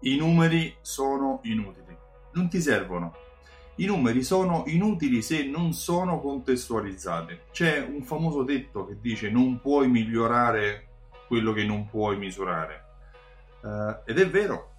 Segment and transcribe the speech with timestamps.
[0.00, 1.96] I numeri sono inutili,
[2.34, 3.16] non ti servono.
[3.76, 7.38] I numeri sono inutili se non sono contestualizzati.
[7.50, 10.86] C'è un famoso detto che dice non puoi migliorare
[11.26, 12.84] quello che non puoi misurare.
[13.60, 14.74] Uh, ed è vero.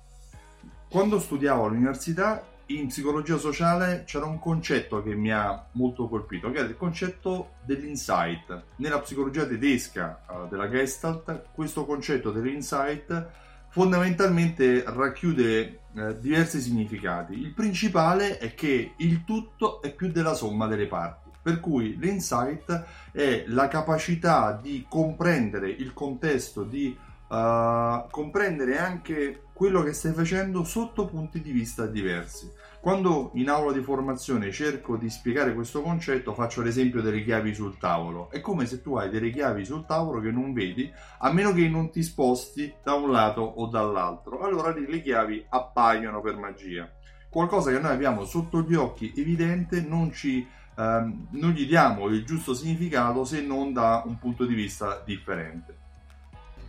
[0.89, 6.59] Quando studiavo all'università in psicologia sociale c'era un concetto che mi ha molto colpito, che
[6.59, 8.63] era il concetto dell'insight.
[8.77, 17.33] Nella psicologia tedesca uh, della Gestalt, questo concetto dell'insight fondamentalmente racchiude eh, diversi significati.
[17.33, 22.85] Il principale è che il tutto è più della somma delle parti, per cui l'insight
[23.11, 26.95] è la capacità di comprendere il contesto, di
[27.27, 32.49] uh, comprendere anche quello che stai facendo sotto punti di vista diversi.
[32.79, 37.77] Quando in aula di formazione cerco di spiegare questo concetto, faccio l'esempio delle chiavi sul
[37.77, 38.29] tavolo.
[38.31, 41.67] È come se tu hai delle chiavi sul tavolo che non vedi, a meno che
[41.67, 44.39] non ti sposti da un lato o dall'altro.
[44.39, 46.89] Allora lì le chiavi appaiono per magia.
[47.29, 52.23] Qualcosa che noi abbiamo sotto gli occhi evidente non ci ehm, non gli diamo il
[52.23, 55.78] giusto significato se non da un punto di vista differente.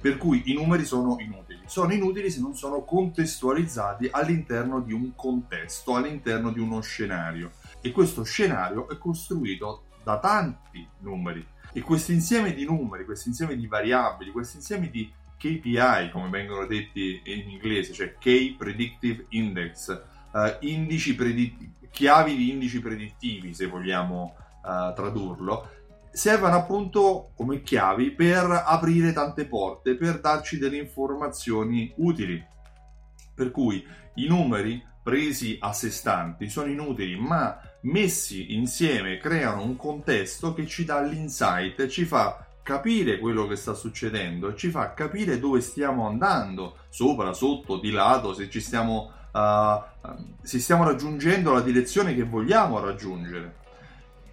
[0.00, 1.60] Per cui i numeri sono inutili.
[1.66, 7.52] Sono inutili se non sono contestualizzati all'interno di un contesto, all'interno di uno scenario.
[7.80, 11.46] E questo scenario è costruito da tanti numeri.
[11.72, 16.66] E questo insieme di numeri, questo insieme di variabili, questo insieme di KPI, come vengono
[16.66, 23.66] detti in inglese, cioè Key Predictive Index, uh, indici preditti, chiavi di indici predittivi, se
[23.66, 25.68] vogliamo uh, tradurlo,
[26.12, 32.44] servono appunto come chiavi per aprire tante porte, per darci delle informazioni utili.
[33.34, 39.76] Per cui i numeri presi a sé stanti sono inutili, ma messi insieme creano un
[39.76, 45.38] contesto che ci dà l'insight, ci fa capire quello che sta succedendo, ci fa capire
[45.38, 50.08] dove stiamo andando, sopra, sotto, di lato, se ci stiamo, uh,
[50.42, 53.59] se stiamo raggiungendo la direzione che vogliamo raggiungere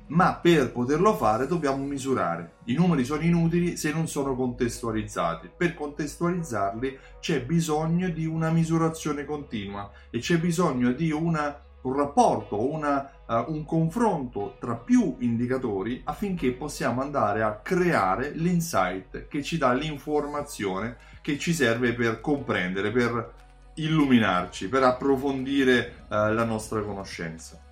[0.07, 2.57] ma per poterlo fare dobbiamo misurare.
[2.65, 5.49] I numeri sono inutili se non sono contestualizzati.
[5.55, 12.71] Per contestualizzarli c'è bisogno di una misurazione continua e c'è bisogno di una, un rapporto,
[12.71, 19.57] una, uh, un confronto tra più indicatori affinché possiamo andare a creare l'insight che ci
[19.57, 23.33] dà l'informazione che ci serve per comprendere, per
[23.75, 27.66] illuminarci, per approfondire uh, la nostra conoscenza.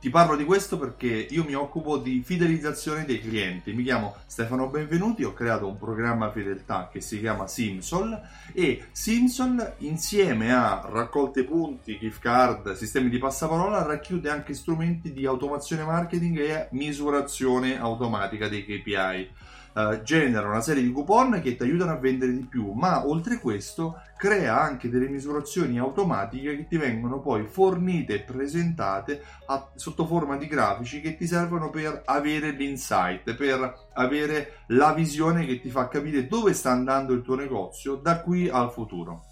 [0.00, 3.74] Ti parlo di questo perché io mi occupo di fidelizzazione dei clienti.
[3.74, 8.18] Mi chiamo Stefano Benvenuti, ho creato un programma fedeltà che si chiama Simsol
[8.54, 15.26] e Simsol insieme a raccolte punti, gift card, sistemi di passaparola racchiude anche strumenti di
[15.26, 19.28] automazione marketing e misurazione automatica dei KPI
[19.72, 23.38] uh, genera una serie di coupon che ti aiutano a vendere di più, ma oltre
[23.38, 30.06] questo crea anche delle misurazioni automatiche che ti vengono poi fornite e presentate a, sotto
[30.06, 35.70] forma di grafici che ti servono per avere l'insight, per avere la visione che ti
[35.70, 39.24] fa capire dove sta andando il tuo negozio da qui al futuro.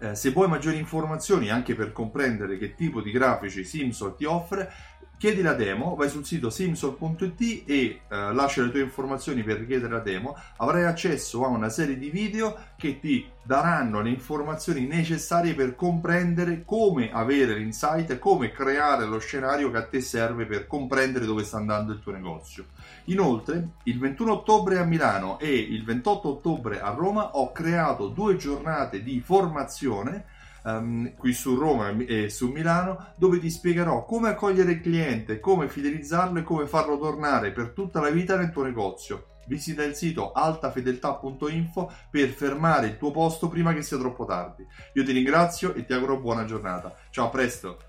[0.00, 4.70] Eh, se vuoi maggiori informazioni anche per comprendere che tipo di grafici Simsol ti offre,
[5.18, 9.92] Chiedi la demo, vai sul sito simsol.it e eh, lascia le tue informazioni per richiedere
[9.92, 10.36] la demo.
[10.58, 16.62] Avrai accesso a una serie di video che ti daranno le informazioni necessarie per comprendere
[16.64, 21.42] come avere l'insight e come creare lo scenario che a te serve per comprendere dove
[21.42, 22.66] sta andando il tuo negozio.
[23.06, 28.36] Inoltre, il 21 ottobre a Milano e il 28 ottobre a Roma ho creato due
[28.36, 30.26] giornate di formazione
[30.64, 35.68] um, qui su Roma e su Milano, dove ti spiegherò come accogliere il cliente, come
[35.68, 39.36] fidelizzarlo e come farlo tornare per tutta la vita nel tuo negozio.
[39.46, 44.66] Visita il sito altafedeltà.info per fermare il tuo posto prima che sia troppo tardi.
[44.94, 46.94] Io ti ringrazio e ti auguro buona giornata.
[47.10, 47.87] Ciao, a presto!